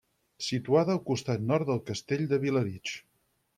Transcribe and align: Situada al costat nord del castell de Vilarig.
Situada 0.45 0.91
al 0.95 1.01
costat 1.09 1.45
nord 1.51 1.69
del 1.71 1.83
castell 1.91 2.25
de 2.35 2.43
Vilarig. 2.47 2.97